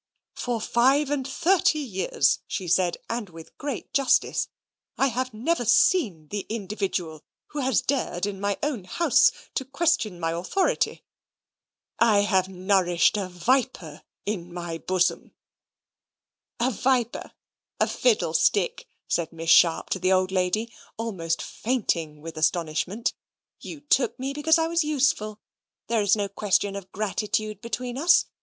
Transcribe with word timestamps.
"For 0.33 0.59
five 0.59 1.11
and 1.11 1.27
thirty 1.27 1.77
years," 1.77 2.39
she 2.47 2.67
said, 2.67 2.97
and 3.07 3.29
with 3.29 3.55
great 3.59 3.93
justice, 3.93 4.47
"I 4.97 5.13
never 5.31 5.61
have 5.61 5.69
seen 5.69 6.29
the 6.29 6.47
individual 6.49 7.21
who 7.49 7.59
has 7.59 7.83
dared 7.83 8.25
in 8.25 8.39
my 8.41 8.57
own 8.63 8.85
house 8.85 9.31
to 9.53 9.63
question 9.63 10.19
my 10.19 10.31
authority. 10.31 11.03
I 11.99 12.21
have 12.21 12.49
nourished 12.49 13.15
a 13.15 13.29
viper 13.29 14.01
in 14.25 14.51
my 14.51 14.79
bosom." 14.79 15.35
"A 16.59 16.71
viper 16.71 17.33
a 17.79 17.85
fiddlestick," 17.85 18.87
said 19.07 19.31
Miss 19.31 19.51
Sharp 19.51 19.91
to 19.91 19.99
the 19.99 20.11
old 20.11 20.31
lady, 20.31 20.73
almost 20.97 21.43
fainting 21.43 22.21
with 22.21 22.37
astonishment. 22.39 23.13
"You 23.59 23.81
took 23.81 24.17
me 24.19 24.33
because 24.33 24.57
I 24.57 24.65
was 24.65 24.83
useful. 24.83 25.41
There 25.89 26.01
is 26.01 26.15
no 26.15 26.27
question 26.27 26.75
of 26.75 26.91
gratitude 26.91 27.61
between 27.61 27.99
us. 27.99 28.25